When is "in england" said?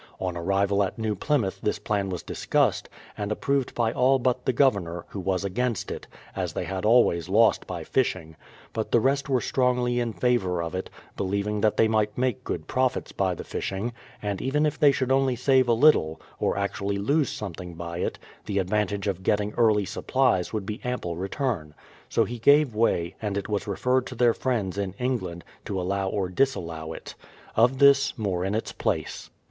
24.79-25.43